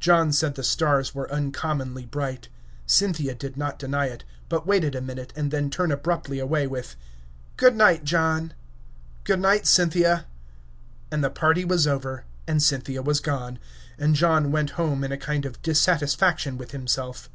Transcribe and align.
John 0.00 0.32
said 0.32 0.54
the 0.54 0.62
stars 0.64 1.14
were 1.14 1.30
uncommonly 1.30 2.06
bright. 2.06 2.48
Cynthia 2.86 3.34
did 3.34 3.58
not 3.58 3.78
deny 3.78 4.06
it, 4.06 4.24
but 4.48 4.66
waited 4.66 4.94
a 4.94 5.02
minute 5.02 5.34
and 5.36 5.50
then 5.50 5.68
turned 5.68 5.92
abruptly 5.92 6.38
away, 6.38 6.66
with 6.66 6.96
"Good 7.58 7.76
night, 7.76 8.02
John!" 8.02 8.54
"Good 9.24 9.40
night, 9.40 9.66
Cynthia!" 9.66 10.24
And 11.10 11.22
the 11.22 11.28
party 11.28 11.66
was 11.66 11.86
over, 11.86 12.24
and 12.48 12.62
Cynthia 12.62 13.02
was 13.02 13.20
gone, 13.20 13.58
and 13.98 14.14
John 14.14 14.50
went 14.50 14.70
home 14.80 15.04
in 15.04 15.12
a 15.12 15.18
kind 15.18 15.44
of 15.44 15.60
dissatisfaction 15.60 16.56
with 16.56 16.70
himself. 16.70 17.28